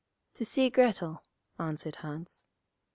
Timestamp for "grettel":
0.71-1.21